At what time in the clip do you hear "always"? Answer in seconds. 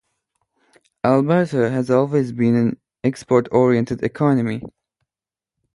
1.91-2.31